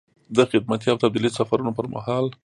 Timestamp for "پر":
1.77-1.85